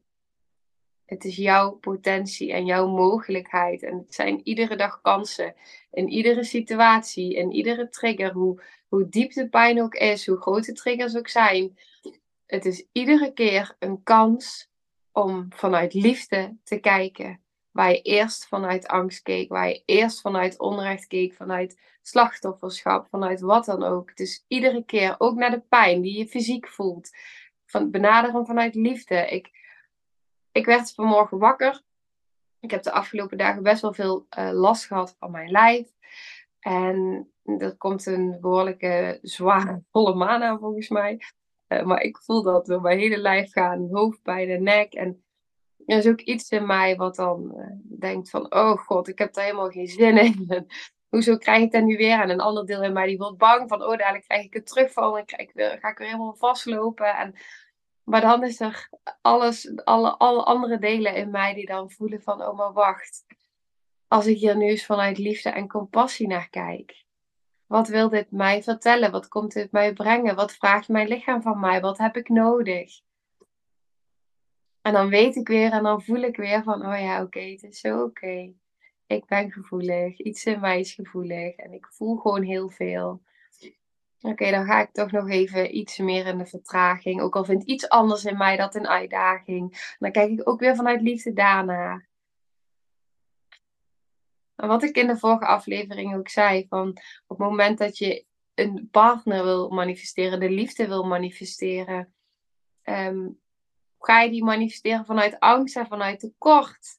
Het 1.04 1.24
is 1.24 1.36
jouw 1.36 1.70
potentie 1.70 2.52
en 2.52 2.64
jouw 2.66 2.86
mogelijkheid. 2.86 3.82
En 3.82 3.98
het 3.98 4.14
zijn 4.14 4.40
iedere 4.42 4.76
dag 4.76 5.00
kansen. 5.00 5.54
In 5.90 6.08
iedere 6.08 6.44
situatie, 6.44 7.34
in 7.34 7.52
iedere 7.52 7.88
trigger. 7.88 8.32
Hoe, 8.32 8.62
hoe 8.88 9.08
diep 9.08 9.32
de 9.32 9.48
pijn 9.48 9.82
ook 9.82 9.94
is, 9.94 10.26
hoe 10.26 10.40
groot 10.40 10.64
de 10.64 10.72
triggers 10.72 11.16
ook 11.16 11.28
zijn. 11.28 11.78
Het 12.46 12.64
is 12.64 12.86
iedere 12.92 13.32
keer 13.32 13.76
een 13.78 14.02
kans 14.02 14.70
om 15.12 15.46
vanuit 15.50 15.94
liefde 15.94 16.56
te 16.62 16.78
kijken. 16.78 17.40
Waar 17.78 17.90
je 17.90 18.02
eerst 18.02 18.46
vanuit 18.46 18.86
angst 18.86 19.22
keek, 19.22 19.48
waar 19.48 19.68
je 19.68 19.82
eerst 19.84 20.20
vanuit 20.20 20.58
onrecht 20.58 21.06
keek, 21.06 21.34
vanuit 21.34 21.80
slachtofferschap, 22.02 23.06
vanuit 23.08 23.40
wat 23.40 23.64
dan 23.64 23.82
ook. 23.82 24.10
Is 24.14 24.44
iedere 24.48 24.84
keer 24.84 25.14
ook 25.18 25.36
naar 25.36 25.50
de 25.50 25.60
pijn 25.60 26.00
die 26.00 26.18
je 26.18 26.28
fysiek 26.28 26.68
voelt. 26.68 27.10
Van 27.64 27.90
benaderen 27.90 28.46
vanuit 28.46 28.74
liefde. 28.74 29.14
Ik, 29.14 29.50
ik 30.52 30.66
werd 30.66 30.94
vanmorgen 30.94 31.38
wakker. 31.38 31.82
Ik 32.60 32.70
heb 32.70 32.82
de 32.82 32.92
afgelopen 32.92 33.38
dagen 33.38 33.62
best 33.62 33.82
wel 33.82 33.94
veel 33.94 34.26
uh, 34.38 34.50
last 34.52 34.86
gehad 34.86 35.16
van 35.18 35.30
mijn 35.30 35.50
lijf. 35.50 35.88
En 36.60 37.28
er 37.58 37.76
komt 37.76 38.06
een 38.06 38.38
behoorlijke 38.40 39.18
zware 39.22 39.82
volle 39.92 40.14
maan 40.14 40.42
aan 40.42 40.58
volgens 40.58 40.88
mij. 40.88 41.20
Uh, 41.68 41.82
maar 41.82 42.00
ik 42.00 42.18
voel 42.18 42.42
dat 42.42 42.66
door 42.66 42.80
mijn 42.80 42.98
hele 42.98 43.18
lijf 43.18 43.52
gaan, 43.52 43.88
hoofdpijn 43.92 44.48
en 44.48 44.62
nek. 44.62 44.92
En 44.92 45.22
er 45.88 45.98
is 45.98 46.06
ook 46.06 46.20
iets 46.20 46.50
in 46.50 46.66
mij 46.66 46.96
wat 46.96 47.16
dan 47.16 47.52
uh, 47.56 47.98
denkt 47.98 48.30
van, 48.30 48.54
oh 48.54 48.78
god, 48.78 49.08
ik 49.08 49.18
heb 49.18 49.34
daar 49.34 49.44
helemaal 49.44 49.70
geen 49.70 49.86
zin 49.86 50.16
in. 50.18 50.66
hoezo 51.08 51.36
krijg 51.36 51.62
ik 51.62 51.72
dat 51.72 51.82
nu 51.82 51.96
weer? 51.96 52.20
En 52.20 52.30
een 52.30 52.40
ander 52.40 52.66
deel 52.66 52.82
in 52.82 52.92
mij 52.92 53.06
die 53.06 53.18
wordt 53.18 53.38
bang 53.38 53.68
van, 53.68 53.82
oh 53.82 53.96
dadelijk 53.96 54.24
krijg 54.24 54.44
ik 54.44 54.54
het 54.54 54.66
terugval 54.66 55.18
en 55.18 55.24
krijg 55.24 55.48
ik 55.48 55.54
weer, 55.54 55.78
ga 55.80 55.88
ik 55.90 55.98
weer 55.98 56.06
helemaal 56.06 56.34
vastlopen. 56.34 57.16
En 57.16 57.34
maar 58.04 58.20
dan 58.20 58.44
is 58.44 58.60
er 58.60 58.88
alles, 59.20 59.72
alle, 59.84 60.16
alle 60.16 60.42
andere 60.42 60.78
delen 60.78 61.14
in 61.14 61.30
mij 61.30 61.54
die 61.54 61.66
dan 61.66 61.90
voelen 61.90 62.22
van, 62.22 62.42
oh 62.42 62.56
maar 62.56 62.72
wacht. 62.72 63.24
Als 64.06 64.26
ik 64.26 64.38
hier 64.38 64.56
nu 64.56 64.66
eens 64.66 64.86
vanuit 64.86 65.18
liefde 65.18 65.50
en 65.50 65.68
compassie 65.68 66.26
naar 66.26 66.48
kijk. 66.48 67.04
Wat 67.66 67.88
wil 67.88 68.08
dit 68.08 68.30
mij 68.30 68.62
vertellen? 68.62 69.10
Wat 69.10 69.28
komt 69.28 69.52
dit 69.52 69.72
mij 69.72 69.92
brengen? 69.92 70.36
Wat 70.36 70.52
vraagt 70.52 70.88
mijn 70.88 71.08
lichaam 71.08 71.42
van 71.42 71.60
mij? 71.60 71.80
Wat 71.80 71.98
heb 71.98 72.16
ik 72.16 72.28
nodig? 72.28 73.00
En 74.88 74.94
dan 74.94 75.08
weet 75.08 75.36
ik 75.36 75.48
weer 75.48 75.72
en 75.72 75.82
dan 75.82 76.02
voel 76.02 76.22
ik 76.22 76.36
weer 76.36 76.62
van, 76.62 76.86
oh 76.86 77.00
ja, 77.00 77.22
oké, 77.22 77.40
het 77.40 77.62
is 77.62 77.80
zo 77.80 78.02
oké. 78.02 78.52
Ik 79.06 79.26
ben 79.26 79.52
gevoelig. 79.52 80.18
Iets 80.18 80.44
in 80.44 80.60
mij 80.60 80.80
is 80.80 80.92
gevoelig. 80.92 81.56
En 81.56 81.72
ik 81.72 81.86
voel 81.90 82.16
gewoon 82.16 82.42
heel 82.42 82.68
veel. 82.68 83.22
Oké, 84.20 84.50
dan 84.50 84.66
ga 84.66 84.80
ik 84.80 84.92
toch 84.92 85.10
nog 85.10 85.28
even 85.28 85.76
iets 85.76 85.98
meer 85.98 86.26
in 86.26 86.38
de 86.38 86.46
vertraging. 86.46 87.20
Ook 87.20 87.36
al 87.36 87.44
vindt 87.44 87.64
iets 87.64 87.88
anders 87.88 88.24
in 88.24 88.36
mij 88.36 88.56
dat 88.56 88.74
een 88.74 88.88
uitdaging. 88.88 89.94
Dan 89.98 90.12
kijk 90.12 90.30
ik 90.30 90.48
ook 90.48 90.60
weer 90.60 90.76
vanuit 90.76 91.00
liefde 91.00 91.32
daarna. 91.32 92.02
En 94.56 94.68
wat 94.68 94.82
ik 94.82 94.96
in 94.96 95.06
de 95.06 95.18
vorige 95.18 95.46
aflevering 95.46 96.16
ook 96.16 96.28
zei, 96.28 96.66
van 96.68 96.88
op 97.26 97.38
het 97.38 97.48
moment 97.48 97.78
dat 97.78 97.98
je 97.98 98.24
een 98.54 98.88
partner 98.90 99.44
wil 99.44 99.68
manifesteren, 99.68 100.40
de 100.40 100.50
liefde 100.50 100.88
wil 100.88 101.04
manifesteren, 101.04 102.14
ehm, 102.82 103.26
ga 103.98 104.20
je 104.20 104.30
die 104.30 104.44
manifesteren 104.44 105.04
vanuit 105.04 105.40
angst 105.40 105.76
en 105.76 105.86
vanuit 105.86 106.20
tekort. 106.20 106.98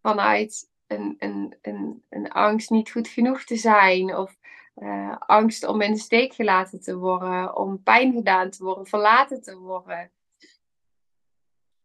Vanuit 0.00 0.70
een, 0.86 1.16
een, 1.18 1.58
een, 1.62 2.04
een 2.08 2.30
angst 2.30 2.70
niet 2.70 2.90
goed 2.90 3.08
genoeg 3.08 3.44
te 3.44 3.56
zijn 3.56 4.16
of 4.16 4.36
uh, 4.76 5.16
angst 5.18 5.64
om 5.64 5.80
in 5.80 5.92
de 5.92 5.98
steek 5.98 6.34
gelaten 6.34 6.80
te 6.80 6.96
worden, 6.96 7.56
om 7.56 7.82
pijn 7.82 8.12
gedaan 8.12 8.50
te 8.50 8.64
worden, 8.64 8.86
verlaten 8.86 9.42
te 9.42 9.58
worden? 9.58 10.10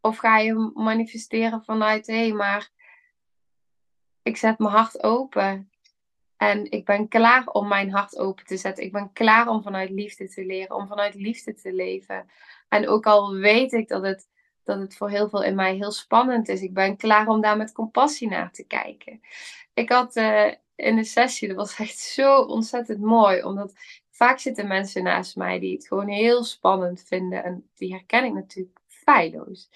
Of 0.02 0.18
ga 0.18 0.38
je 0.38 0.72
manifesteren 0.74 1.64
vanuit, 1.64 2.08
hé, 2.08 2.28
hey, 2.28 2.32
maar 2.32 2.70
ik 4.22 4.38
zet 4.38 4.60
mijn 4.60 4.74
hart 4.74 5.04
open. 5.04 5.72
En 6.38 6.72
ik 6.72 6.86
ben 6.86 7.08
klaar 7.08 7.48
om 7.48 7.68
mijn 7.68 7.92
hart 7.92 8.18
open 8.18 8.46
te 8.46 8.58
zetten. 8.58 8.84
Ik 8.84 8.92
ben 8.92 9.14
klaar 9.14 9.48
om 9.48 9.62
vanuit 9.62 9.90
liefde 9.90 10.30
te 10.30 10.46
leren, 10.46 10.76
om 10.76 10.88
vanuit 10.88 11.16
liefde 11.16 11.54
te 11.54 11.74
leven. 11.74 12.30
En 12.70 12.88
ook 12.88 13.06
al 13.06 13.34
weet 13.34 13.74
ik 13.74 13.88
dat 13.88 14.04
het, 14.04 14.28
dat 14.64 14.80
het 14.80 14.96
voor 14.96 15.10
heel 15.10 15.30
veel 15.30 15.44
in 15.44 15.56
mij 15.56 15.76
heel 15.76 15.92
spannend 15.92 16.48
is, 16.50 16.62
ik 16.62 16.74
ben 16.74 16.98
klaar 16.98 17.28
om 17.28 17.42
daar 17.42 17.58
met 17.58 17.72
compassie 17.72 18.30
naar 18.30 18.52
te 18.52 18.64
kijken. 18.64 19.22
Ik 19.74 19.90
had 19.90 20.16
uh, 20.16 20.52
in 20.76 20.96
de 20.96 21.04
sessie. 21.04 21.48
Dat 21.48 21.58
was 21.58 21.80
echt 21.88 21.98
zo 21.98 22.42
ontzettend 22.42 23.00
mooi. 23.00 23.44
Omdat 23.44 23.74
vaak 24.10 24.40
zitten 24.40 24.68
mensen 24.68 25.04
naast 25.04 25.36
mij 25.36 25.60
die 25.60 25.74
het 25.74 25.88
gewoon 25.88 26.08
heel 26.08 26.44
spannend 26.44 27.04
vinden. 27.04 27.44
En 27.44 27.70
die 27.76 27.94
herken 27.94 28.26
ik 28.26 28.34
natuurlijk 28.34 28.80
feilloos. 28.88 29.70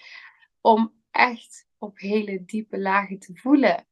Om 0.60 0.92
echt 1.10 1.66
op 1.78 1.98
hele 1.98 2.44
diepe 2.44 2.78
lagen 2.78 3.18
te 3.18 3.34
voelen. 3.34 3.86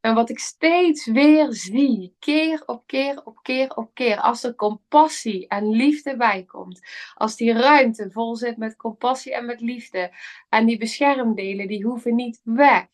En 0.00 0.14
wat 0.14 0.30
ik 0.30 0.38
steeds 0.38 1.06
weer 1.06 1.52
zie, 1.52 2.14
keer 2.18 2.62
op 2.66 2.86
keer 2.86 3.20
op 3.24 3.42
keer 3.42 3.76
op 3.76 3.94
keer, 3.94 4.20
als 4.20 4.42
er 4.44 4.54
compassie 4.54 5.48
en 5.48 5.70
liefde 5.70 6.16
bij 6.16 6.44
komt, 6.44 6.80
als 7.14 7.36
die 7.36 7.52
ruimte 7.52 8.10
vol 8.10 8.36
zit 8.36 8.56
met 8.56 8.76
compassie 8.76 9.34
en 9.34 9.46
met 9.46 9.60
liefde, 9.60 10.12
en 10.48 10.66
die 10.66 10.78
beschermdelen, 10.78 11.68
die 11.68 11.84
hoeven 11.84 12.14
niet 12.14 12.40
weg, 12.44 12.86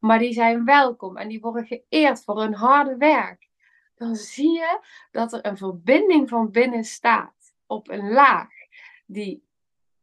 maar 0.00 0.18
die 0.18 0.32
zijn 0.32 0.64
welkom 0.64 1.16
en 1.16 1.28
die 1.28 1.40
worden 1.40 1.66
geëerd 1.66 2.24
voor 2.24 2.40
hun 2.40 2.54
harde 2.54 2.96
werk, 2.96 3.48
dan 3.94 4.14
zie 4.14 4.52
je 4.52 4.80
dat 5.10 5.32
er 5.32 5.46
een 5.46 5.56
verbinding 5.56 6.28
van 6.28 6.50
binnen 6.50 6.84
staat 6.84 7.54
op 7.66 7.88
een 7.88 8.10
laag 8.10 8.52
die 9.06 9.42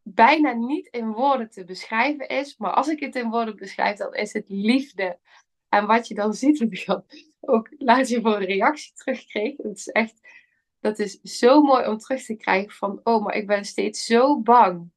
bijna 0.03 0.51
niet 0.51 0.87
in 0.87 1.11
woorden 1.11 1.49
te 1.49 1.63
beschrijven 1.63 2.27
is, 2.27 2.57
maar 2.57 2.73
als 2.73 2.87
ik 2.87 2.99
het 2.99 3.15
in 3.15 3.29
woorden 3.29 3.55
beschrijf, 3.55 3.97
dan 3.97 4.13
is 4.13 4.33
het 4.33 4.45
liefde 4.47 5.19
en 5.71 5.85
wat 5.85 6.07
je 6.07 6.13
dan 6.13 6.33
ziet, 6.33 6.59
ik 6.71 7.01
ook 7.39 7.69
laatst 7.77 8.21
voor 8.21 8.35
een 8.35 8.45
reactie 8.45 8.93
terugkreeg. 8.93 9.55
Dat 9.55 9.75
is 9.75 9.87
echt, 9.87 10.13
dat 10.79 10.99
is 10.99 11.19
zo 11.21 11.61
mooi 11.61 11.87
om 11.87 11.97
terug 11.97 12.23
te 12.23 12.35
krijgen 12.35 12.71
van, 12.71 12.99
oh, 13.03 13.23
maar 13.23 13.35
ik 13.35 13.47
ben 13.47 13.65
steeds 13.65 14.05
zo 14.05 14.39
bang 14.41 14.91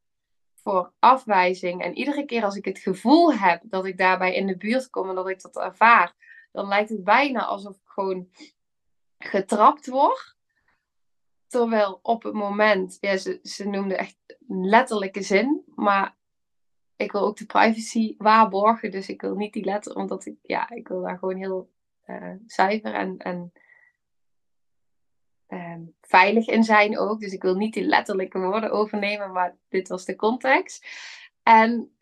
voor 0.55 0.93
afwijzing. 0.99 1.83
En 1.83 1.97
iedere 1.97 2.25
keer 2.25 2.45
als 2.45 2.57
ik 2.57 2.65
het 2.65 2.79
gevoel 2.79 3.35
heb 3.35 3.61
dat 3.65 3.87
ik 3.87 3.99
daarbij 3.99 4.35
in 4.35 4.47
de 4.47 4.57
buurt 4.57 4.91
kom 4.91 5.09
en 5.09 5.15
dat 5.15 5.29
ik 5.29 5.43
dat 5.43 5.57
ervaar, 5.57 6.15
dan 6.53 6.69
lijkt 6.69 6.89
het 6.89 7.05
bijna 7.05 7.45
alsof 7.45 7.75
ik 7.75 7.83
gewoon 7.85 8.29
getrapt 9.19 9.87
word. 9.87 10.37
Terwijl 11.47 11.99
op 12.03 12.23
het 12.23 12.35
moment, 12.35 12.97
ja, 13.01 13.17
ze, 13.17 13.39
ze 13.43 13.69
noemde 13.69 13.97
echt 13.97 14.17
letterlijke 14.49 15.23
zin, 15.23 15.63
maar 15.75 16.14
ik 17.05 17.13
wil 17.13 17.21
ook 17.21 17.37
de 17.37 17.47
privacy 17.47 18.15
waarborgen. 18.19 18.91
Dus 18.91 19.09
ik 19.09 19.21
wil 19.21 19.35
niet 19.35 19.53
die 19.53 19.65
letter, 19.65 19.97
omdat 19.97 20.27
ik, 20.27 20.37
ja, 20.43 20.71
ik 20.71 20.89
wil 20.89 21.03
daar 21.03 21.19
gewoon 21.19 21.37
heel 21.37 21.71
uh, 22.07 22.35
zuiver 22.47 22.95
en, 22.95 23.19
en 23.19 23.53
uh, 25.49 25.79
veilig 26.01 26.47
in 26.47 26.65
zijn 26.65 26.99
ook. 26.99 27.21
Dus 27.21 27.33
ik 27.33 27.43
wil 27.43 27.55
niet 27.55 27.75
die 27.75 27.85
letterlijke 27.85 28.39
woorden 28.39 28.71
overnemen, 28.71 29.33
maar 29.33 29.57
dit 29.69 29.89
was 29.89 30.05
de 30.05 30.17
context. 30.17 30.87
En 31.43 31.97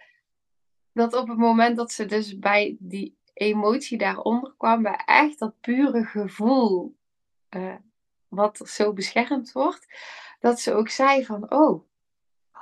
dat 0.93 1.15
op 1.15 1.29
het 1.29 1.39
moment 1.39 1.77
dat 1.77 1.93
ze 1.93 2.07
dus 2.07 2.39
bij 2.39 2.77
die 2.79 3.17
emotie 3.33 3.99
daaronder 3.99 4.55
kwam, 4.57 4.83
bij 4.83 5.03
echt 5.05 5.39
dat 5.39 5.61
pure 5.61 6.05
gevoel, 6.05 6.97
uh, 7.51 7.75
wat 8.29 8.57
zo 8.65 8.93
beschermd 8.93 9.53
wordt, 9.53 9.87
dat 10.41 10.61
ze 10.61 10.75
ook 10.75 10.89
zei 10.89 11.25
van, 11.25 11.53
oh, 11.53 11.85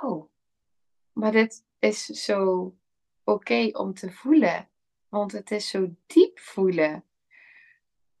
oh, 0.01 0.29
maar 1.13 1.31
dit, 1.31 1.63
is 1.81 2.05
zo 2.05 2.73
oké 3.23 3.69
om 3.71 3.93
te 3.93 4.11
voelen. 4.11 4.69
Want 5.09 5.31
het 5.31 5.51
is 5.51 5.69
zo 5.69 5.89
diep 6.05 6.39
voelen. 6.39 7.03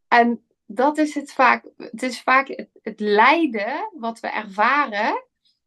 En 0.07 0.45
dat 0.65 0.97
is 0.97 1.15
het 1.15 1.33
vaak. 1.33 1.65
Het 1.77 2.03
is 2.03 2.21
vaak 2.21 2.47
het, 2.81 2.99
lijden 2.99 3.89
wat 3.93 4.19
we 4.19 4.27
ervaren. 4.27 5.23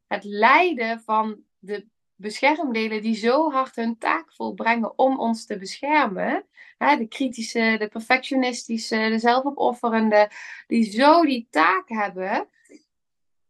Het 0.06 0.24
lijden 0.24 1.00
van 1.00 1.42
de 1.58 1.86
beschermdelen 2.14 3.02
die 3.02 3.14
zo 3.14 3.50
hard 3.50 3.76
hun 3.76 3.98
taak 3.98 4.32
volbrengen 4.32 4.98
om 4.98 5.18
ons 5.18 5.46
te 5.46 5.58
beschermen. 5.58 6.46
de 6.78 7.06
kritische, 7.08 7.76
de 7.78 7.88
perfectionistische, 7.88 8.96
de 8.96 9.18
zelfopofferende, 9.18 10.30
die 10.66 10.90
zo 10.90 11.22
die 11.22 11.46
taak 11.50 11.88
hebben, 11.88 12.48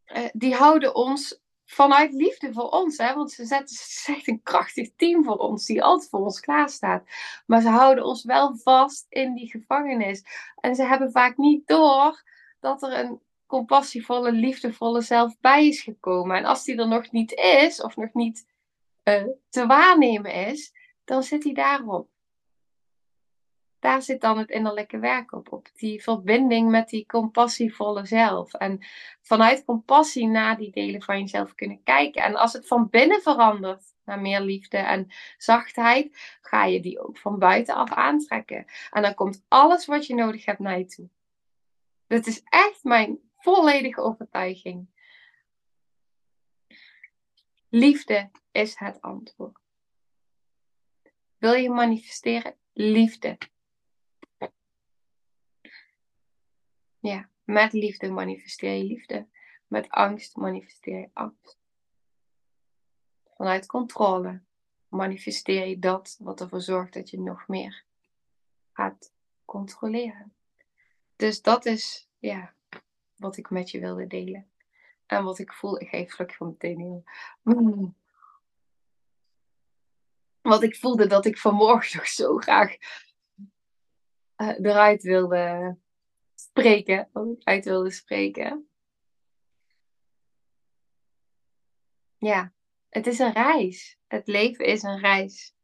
eh, 0.05 0.25
die 0.33 0.53
houden 0.53 0.95
ons 0.95 1.43
vanuit 1.75 2.13
liefde 2.13 2.53
voor 2.53 2.69
ons. 2.69 2.97
Hè? 2.97 3.13
Want 3.13 3.31
ze 3.31 3.45
zetten 3.45 3.75
ze 3.75 4.21
een 4.25 4.41
krachtig 4.43 4.89
team 4.95 5.23
voor 5.23 5.37
ons, 5.37 5.65
die 5.65 5.83
altijd 5.83 6.09
voor 6.09 6.19
ons 6.19 6.39
klaarstaat. 6.39 7.03
Maar 7.45 7.61
ze 7.61 7.69
houden 7.69 8.03
ons 8.03 8.23
wel 8.23 8.57
vast 8.57 9.05
in 9.09 9.33
die 9.33 9.49
gevangenis. 9.49 10.23
En 10.59 10.75
ze 10.75 10.83
hebben 10.83 11.11
vaak 11.11 11.37
niet 11.37 11.67
door 11.67 12.23
dat 12.59 12.83
er 12.83 12.99
een 12.99 13.21
compassievolle, 13.45 14.31
liefdevolle 14.31 15.01
zelf 15.01 15.39
bij 15.39 15.67
is 15.67 15.81
gekomen. 15.81 16.37
En 16.37 16.45
als 16.45 16.63
die 16.63 16.77
er 16.77 16.87
nog 16.87 17.11
niet 17.11 17.31
is, 17.33 17.81
of 17.81 17.95
nog 17.95 18.13
niet 18.13 18.45
uh, 19.03 19.23
te 19.49 19.65
waarnemen 19.65 20.33
is, 20.33 20.73
dan 21.03 21.23
zit 21.23 21.43
hij 21.43 21.53
daarop 21.53 22.09
daar 23.85 24.01
zit 24.01 24.21
dan 24.21 24.37
het 24.37 24.49
innerlijke 24.49 24.99
werk 24.99 25.31
op. 25.31 25.51
Op 25.51 25.69
die 25.75 26.03
verbinding 26.03 26.69
met 26.69 26.89
die 26.89 27.05
compassievolle 27.05 28.05
zelf. 28.05 28.53
En 28.53 28.85
vanuit 29.21 29.65
compassie 29.65 30.27
naar 30.27 30.57
die 30.57 30.71
delen 30.71 31.01
van 31.01 31.19
jezelf 31.19 31.55
kunnen 31.55 31.83
kijken. 31.83 32.23
En 32.23 32.35
als 32.35 32.53
het 32.53 32.67
van 32.67 32.89
binnen 32.89 33.21
verandert 33.21 33.83
naar 34.05 34.21
meer 34.21 34.41
liefde 34.41 34.77
en 34.77 35.07
zachtheid, 35.37 36.37
ga 36.41 36.65
je 36.65 36.79
die 36.79 36.99
ook 36.99 37.17
van 37.17 37.39
buitenaf 37.39 37.91
aantrekken. 37.91 38.65
En 38.91 39.01
dan 39.01 39.13
komt 39.13 39.45
alles 39.47 39.85
wat 39.85 40.05
je 40.05 40.15
nodig 40.15 40.45
hebt 40.45 40.59
naar 40.59 40.77
je 40.77 40.85
toe. 40.85 41.09
Dat 42.07 42.25
is 42.25 42.41
echt 42.43 42.83
mijn 42.83 43.19
volledige 43.37 44.01
overtuiging. 44.01 44.87
Liefde 47.69 48.29
is 48.51 48.79
het 48.79 49.01
antwoord. 49.01 49.59
Wil 51.37 51.53
je 51.53 51.69
manifesteren? 51.69 52.55
Liefde 52.73 53.37
Ja, 57.05 57.29
met 57.43 57.73
liefde 57.73 58.11
manifesteer 58.11 58.73
je 58.73 58.83
liefde. 58.83 59.27
Met 59.67 59.89
angst 59.89 60.35
manifesteer 60.35 60.99
je 60.99 61.09
angst. 61.13 61.57
Vanuit 63.35 63.65
controle 63.65 64.41
manifesteer 64.87 65.67
je 65.67 65.79
dat 65.79 66.17
wat 66.19 66.41
ervoor 66.41 66.61
zorgt 66.61 66.93
dat 66.93 67.09
je 67.09 67.19
nog 67.19 67.47
meer 67.47 67.83
gaat 68.71 69.13
controleren. 69.45 70.33
Dus 71.15 71.41
dat 71.41 71.65
is 71.65 72.09
ja, 72.19 72.53
wat 73.15 73.37
ik 73.37 73.49
met 73.49 73.71
je 73.71 73.79
wilde 73.79 74.07
delen. 74.07 74.49
En 75.05 75.23
wat 75.23 75.39
ik 75.39 75.53
voel, 75.53 75.81
ik 75.81 75.89
geef 75.89 76.13
vlak 76.13 76.33
van 76.33 76.47
meteen. 76.47 77.03
Wat 80.41 80.63
ik 80.69 80.75
voelde 80.75 81.07
dat 81.07 81.25
ik 81.25 81.37
vanmorgen 81.37 81.97
nog 81.97 82.07
zo 82.07 82.37
graag 82.37 82.75
uh, 84.37 84.59
eruit 84.59 85.03
wilde 85.03 85.77
spreken, 86.55 87.09
wat 87.11 87.27
ik 87.27 87.43
uit 87.43 87.65
wilde 87.65 87.91
spreken. 87.91 88.69
Ja, 92.17 92.53
het 92.89 93.07
is 93.07 93.19
een 93.19 93.31
reis. 93.31 93.97
Het 94.07 94.27
leven 94.27 94.65
is 94.65 94.83
een 94.83 94.99
reis. 94.99 95.55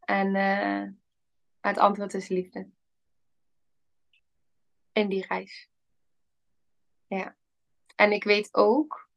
En 0.00 0.34
uh, 0.34 0.88
het 1.60 1.78
antwoord 1.78 2.14
is 2.14 2.28
liefde. 2.28 2.70
In 4.92 5.08
die 5.08 5.26
reis. 5.26 5.70
Ja. 7.06 7.36
En 7.96 8.12
ik 8.12 8.24
weet 8.24 8.54
ook 8.54 9.08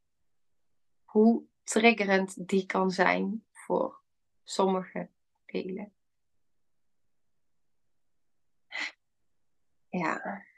hoe 1.03 1.43
triggerend 1.63 2.47
die 2.47 2.65
kan 2.65 2.91
zijn 2.91 3.45
voor 3.51 4.01
sommige 4.43 5.09
delen. 5.45 5.93
Ja. 9.89 10.51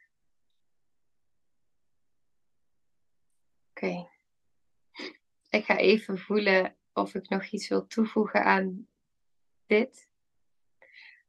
Oké. 3.85 4.09
Ik 5.49 5.65
ga 5.65 5.77
even 5.77 6.17
voelen 6.17 6.75
of 6.93 7.15
ik 7.15 7.29
nog 7.29 7.45
iets 7.45 7.67
wil 7.67 7.87
toevoegen 7.87 8.43
aan 8.43 8.87
dit. 9.67 10.09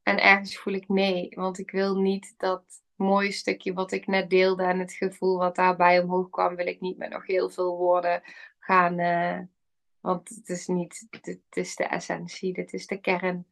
En 0.02 0.22
ergens 0.22 0.58
voel 0.58 0.74
ik 0.74 0.88
nee, 0.88 1.28
want 1.34 1.58
ik 1.58 1.70
wil 1.70 1.96
niet 2.00 2.34
dat 2.36 2.64
mooie 2.94 3.32
stukje 3.32 3.72
wat 3.72 3.92
ik 3.92 4.06
net 4.06 4.30
deelde 4.30 4.64
en 4.64 4.78
het 4.78 4.92
gevoel 4.92 5.38
wat 5.38 5.56
daarbij 5.56 6.00
omhoog 6.00 6.30
kwam, 6.30 6.56
wil 6.56 6.66
ik 6.66 6.80
niet 6.80 6.96
met 6.96 7.10
nog 7.10 7.26
heel 7.26 7.50
veel 7.50 7.76
woorden 7.76 8.22
gaan. 8.58 8.98
Uh, 8.98 9.40
want 10.00 10.28
het 10.28 10.48
is 10.48 10.66
niet, 10.66 11.06
dit 11.20 11.40
is 11.50 11.76
de 11.76 11.84
essentie, 11.84 12.52
dit 12.52 12.72
is 12.72 12.86
de 12.86 13.00
kern. 13.00 13.46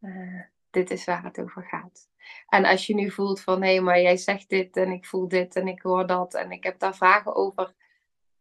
Uh, 0.00 0.42
dit 0.70 0.90
is 0.90 1.04
waar 1.04 1.24
het 1.24 1.40
over 1.40 1.64
gaat. 1.64 2.08
En 2.48 2.64
als 2.64 2.86
je 2.86 2.94
nu 2.94 3.10
voelt 3.10 3.40
van 3.40 3.62
hé, 3.62 3.80
maar 3.80 4.00
jij 4.00 4.16
zegt 4.16 4.48
dit 4.48 4.76
en 4.76 4.90
ik 4.90 5.06
voel 5.06 5.28
dit 5.28 5.56
en 5.56 5.68
ik 5.68 5.82
hoor 5.82 6.06
dat 6.06 6.34
en 6.34 6.50
ik 6.50 6.64
heb 6.64 6.78
daar 6.78 6.96
vragen 6.96 7.34
over, 7.34 7.74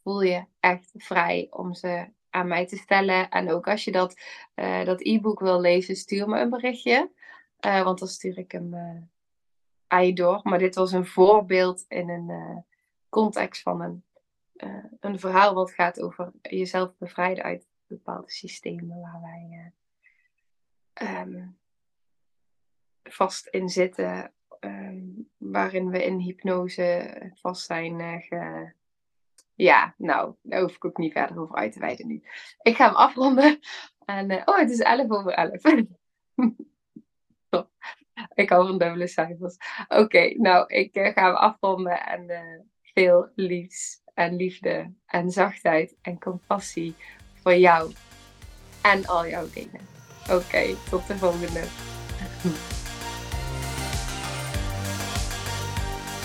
voel 0.04 0.22
je 0.22 0.46
echt 0.60 0.92
vrij 0.98 1.48
om 1.50 1.74
ze 1.74 2.10
aan 2.30 2.48
mij 2.48 2.68
te 2.68 2.78
stellen. 2.78 3.30
En 3.30 3.52
ook 3.52 3.68
als 3.68 3.84
je 3.84 3.92
dat, 3.92 4.22
uh, 4.56 4.86
dat 4.86 5.02
e-book 5.02 5.40
wil 5.40 5.62
lezen, 5.62 5.96
stuur 5.96 6.30
me 6.30 6.40
een 6.40 6.50
berichtje. 6.50 7.12
Uh, 7.66 7.84
want 7.84 8.00
dan 8.00 8.08
stuur 8.08 8.38
ik 8.38 8.52
hem 8.52 8.74
uh, 8.74 9.02
aan 9.88 10.06
je 10.06 10.14
door. 10.14 10.40
Maar 10.44 10.60
dit 10.60 10.76
was 10.76 10.92
een 10.92 11.06
voorbeeld 11.06 11.86
in 11.88 12.10
een 12.10 12.66
context 13.10 13.62
van 13.62 13.82
een, 13.82 14.04
een 15.00 15.20
verhaal 15.20 15.54
wat 15.54 15.72
gaat 15.72 16.02
over 16.02 16.32
jezelf 16.42 16.98
bevrijden 16.98 17.44
uit 17.44 17.68
bepaalde 17.88 18.32
systemen 18.32 19.02
waar 19.02 19.22
wij 19.22 19.72
um, 21.22 21.58
vast 23.04 23.48
in 23.48 23.70
zitten. 23.70 24.32
Um, 24.60 25.30
waarin 25.38 25.90
we 25.90 26.04
in 26.04 26.20
hypnose 26.20 27.32
vast 27.34 27.66
zijn 27.66 28.22
ja, 29.62 29.94
nou, 29.98 30.36
daar 30.42 30.62
hoef 30.62 30.76
ik 30.76 30.86
ook 30.86 30.98
niet 30.98 31.12
verder 31.12 31.40
over 31.40 31.56
uit 31.56 31.72
te 31.72 31.80
wijden 31.80 32.08
nu. 32.08 32.24
Ik 32.62 32.76
ga 32.76 32.86
hem 32.86 32.96
afronden. 32.96 33.60
En, 34.06 34.32
uh, 34.32 34.42
oh, 34.46 34.58
het 34.58 34.70
is 34.70 34.80
11 34.80 35.10
over 35.10 35.32
11. 35.32 35.62
Ik 38.34 38.50
hou 38.50 38.68
van 38.68 38.78
dubbele 38.78 39.08
cijfers. 39.08 39.58
Oké, 39.88 40.34
nou, 40.38 40.74
ik 40.74 40.96
uh, 40.96 41.14
ga 41.14 41.26
hem 41.26 41.36
afronden 41.36 42.06
en 42.06 42.24
uh, 42.30 42.40
veel 42.82 43.30
liefs 43.36 44.02
en 44.14 44.36
liefde 44.36 44.94
en 45.06 45.32
zachtheid 45.32 45.96
en 46.02 46.20
compassie 46.20 46.96
voor 47.34 47.56
jou 47.56 47.92
en 48.82 49.06
al 49.06 49.28
jouw 49.28 49.50
dingen. 49.54 49.82
Oké, 50.32 50.76
tot 50.90 51.08
de 51.08 51.18
volgende. 51.18 51.64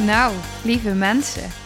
Nou, 0.06 0.34
lieve 0.64 0.94
mensen, 0.94 1.65